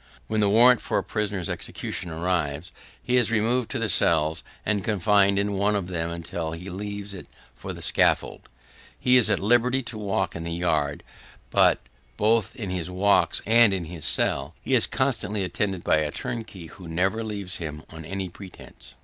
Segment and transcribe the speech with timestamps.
[0.25, 2.71] When the warrant for a prisoner's execution arrives,
[3.03, 7.13] he is removed to the cells and confined in one of them until he leaves
[7.13, 8.49] it for the scaffold.
[8.99, 11.03] He is at liberty to walk in the yard;
[11.51, 11.81] but,
[12.17, 16.65] both in his walks and in his cell, he is constantly attended by a turnkey
[16.65, 18.95] who never leaves him on any pretence.